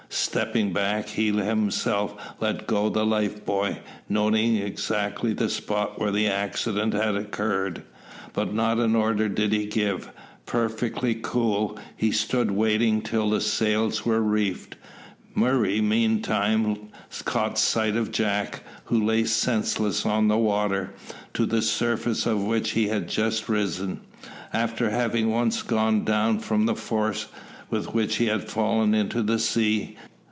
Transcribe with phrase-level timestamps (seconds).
[0.13, 3.77] Stepping back, he himself let go the life buoy,
[4.09, 7.81] noting exactly the spot where the accident had occurred.
[8.33, 10.09] But not an order did he give.
[10.45, 14.75] Perfectly cool, he stood waiting till the sails were reefed.
[15.33, 16.89] Murray meantime
[17.23, 20.93] caught sight of Jack, who lay senseless on the water,
[21.33, 24.01] to the surface of which he had just risen,
[24.51, 27.27] after having once gone down from the force
[27.69, 29.95] with which he had fallen into the sea.